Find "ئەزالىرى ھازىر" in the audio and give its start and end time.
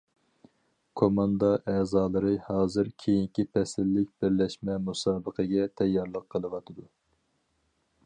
1.73-2.91